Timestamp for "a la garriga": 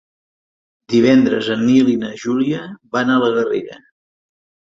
3.17-3.77